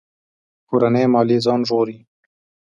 [0.69, 1.97] کورنۍ ماليې ځان ژغوري.